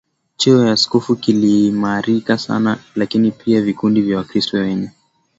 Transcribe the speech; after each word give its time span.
cheo 0.35 0.65
cha 0.65 0.71
Askofu 0.71 1.15
kiliimarika 1.15 2.37
sana 2.37 2.79
lakini 2.95 3.31
pia 3.31 3.61
vikundi 3.61 4.01
vya 4.01 4.17
Wakristo 4.17 4.57
wenye 4.57 4.91